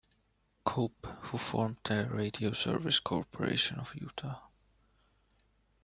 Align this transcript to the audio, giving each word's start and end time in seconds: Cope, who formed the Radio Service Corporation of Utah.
Cope, 0.65 1.05
who 1.25 1.37
formed 1.37 1.77
the 1.83 2.09
Radio 2.09 2.53
Service 2.53 2.99
Corporation 2.99 3.79
of 3.79 3.93
Utah. 3.93 4.41